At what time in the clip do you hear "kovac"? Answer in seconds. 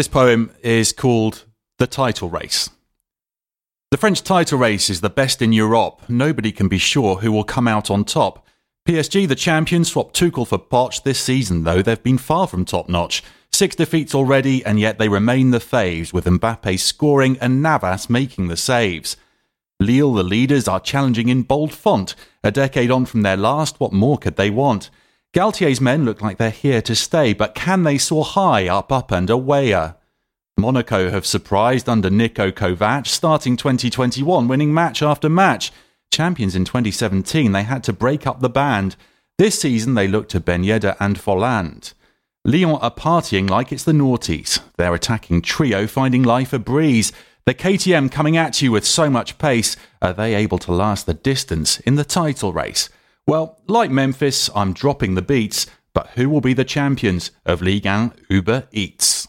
32.50-33.06